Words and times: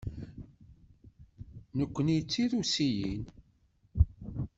Nekkni 1.77 2.15
d 2.25 2.27
Tirusiyin. 2.31 3.23